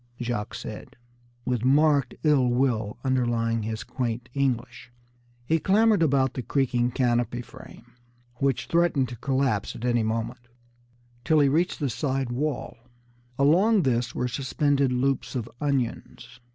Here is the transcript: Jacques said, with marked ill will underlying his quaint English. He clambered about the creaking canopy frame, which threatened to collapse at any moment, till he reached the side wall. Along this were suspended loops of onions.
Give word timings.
Jacques 0.19 0.55
said, 0.55 0.95
with 1.45 1.63
marked 1.63 2.15
ill 2.23 2.47
will 2.47 2.97
underlying 3.03 3.61
his 3.61 3.83
quaint 3.83 4.29
English. 4.33 4.91
He 5.45 5.59
clambered 5.59 6.01
about 6.01 6.33
the 6.33 6.41
creaking 6.41 6.89
canopy 6.89 7.43
frame, 7.43 7.85
which 8.37 8.65
threatened 8.65 9.09
to 9.09 9.15
collapse 9.17 9.75
at 9.75 9.85
any 9.85 10.01
moment, 10.01 10.47
till 11.23 11.39
he 11.39 11.49
reached 11.49 11.77
the 11.79 11.87
side 11.91 12.31
wall. 12.31 12.77
Along 13.37 13.83
this 13.83 14.15
were 14.15 14.27
suspended 14.27 14.91
loops 14.91 15.35
of 15.35 15.47
onions. 15.61 16.39